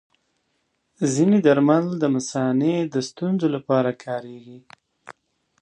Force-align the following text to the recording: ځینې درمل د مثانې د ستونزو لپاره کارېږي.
ځینې 1.13 1.37
درمل 1.47 1.85
د 1.99 2.03
مثانې 2.15 2.75
د 2.93 2.95
ستونزو 3.09 3.47
لپاره 3.55 3.91
کارېږي. 4.03 4.59